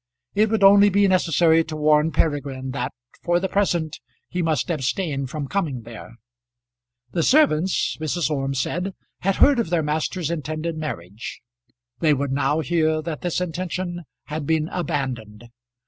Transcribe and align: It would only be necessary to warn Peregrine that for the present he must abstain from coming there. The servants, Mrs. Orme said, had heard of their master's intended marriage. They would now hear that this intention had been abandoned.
It 0.33 0.49
would 0.49 0.63
only 0.63 0.89
be 0.89 1.07
necessary 1.07 1.63
to 1.65 1.75
warn 1.75 2.11
Peregrine 2.11 2.71
that 2.71 2.91
for 3.21 3.39
the 3.39 3.47
present 3.47 3.99
he 4.27 4.41
must 4.41 4.71
abstain 4.71 5.27
from 5.27 5.47
coming 5.47 5.83
there. 5.83 6.15
The 7.11 7.21
servants, 7.21 7.97
Mrs. 8.01 8.31
Orme 8.31 8.55
said, 8.55 8.95
had 9.19 9.35
heard 9.35 9.59
of 9.59 9.69
their 9.69 9.83
master's 9.83 10.31
intended 10.31 10.75
marriage. 10.75 11.41
They 11.99 12.15
would 12.15 12.31
now 12.31 12.61
hear 12.61 13.03
that 13.03 13.21
this 13.21 13.39
intention 13.39 14.01
had 14.23 14.47
been 14.47 14.69
abandoned. 14.69 15.49